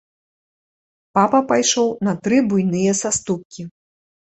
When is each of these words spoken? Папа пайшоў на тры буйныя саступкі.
Папа 1.19 1.43
пайшоў 1.53 1.95
на 2.11 2.19
тры 2.25 2.43
буйныя 2.51 2.91
саступкі. 3.05 3.73